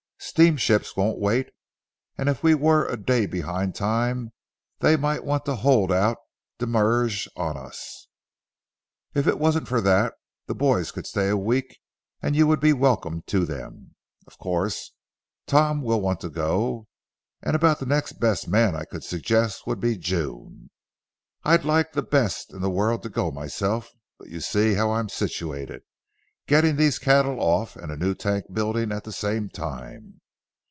Steamships 0.23 0.95
won't 0.95 1.19
wait, 1.19 1.49
and 2.15 2.29
if 2.29 2.41
we 2.43 2.53
were 2.53 2.85
a 2.85 2.95
day 2.95 3.25
behind 3.25 3.73
time, 3.73 4.31
they 4.79 4.95
might 4.95 5.25
want 5.25 5.43
to 5.45 5.55
hold 5.55 5.91
out 5.91 6.15
demurrage 6.59 7.27
on 7.35 7.57
us. 7.57 8.07
If 9.15 9.27
it 9.27 9.39
wasn't 9.39 9.67
for 9.67 9.81
that, 9.81 10.13
the 10.45 10.53
boys 10.53 10.91
could 10.91 11.07
stay 11.07 11.27
a 11.29 11.35
week 11.35 11.79
and 12.21 12.33
you 12.35 12.45
would 12.45 12.59
be 12.59 12.71
welcome 12.71 13.23
to 13.23 13.45
them. 13.45 13.95
Of 14.27 14.37
course, 14.37 14.93
Tom 15.47 15.81
will 15.81 15.99
want 15.99 16.21
to 16.21 16.29
go, 16.29 16.87
and 17.41 17.55
about 17.55 17.79
the 17.79 17.85
next 17.87 18.13
best 18.13 18.47
man 18.47 18.73
I 18.75 18.85
could 18.85 19.03
suggest 19.03 19.65
would 19.65 19.79
be 19.81 19.97
June. 19.97 20.69
I'd 21.43 21.65
like 21.65 21.91
the 21.93 22.03
best 22.03 22.53
in 22.53 22.61
the 22.61 22.69
world 22.69 23.01
to 23.03 23.09
go 23.09 23.31
myself, 23.31 23.89
but 24.19 24.29
you 24.29 24.39
see 24.39 24.75
how 24.75 24.91
I'm 24.91 25.09
situated, 25.09 25.81
getting 26.47 26.75
these 26.75 26.99
cattle 26.99 27.39
off 27.39 27.75
and 27.77 27.91
a 27.91 27.95
new 27.97 28.13
tank 28.15 28.43
building 28.51 28.91
at 28.93 29.03
the 29.05 29.11
same 29.11 29.47
time. 29.49 30.17